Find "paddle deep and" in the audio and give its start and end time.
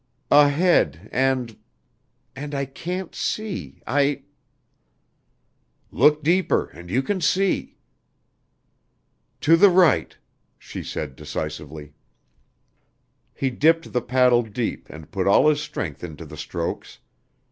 14.01-15.11